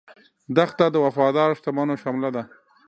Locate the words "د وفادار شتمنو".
0.91-1.95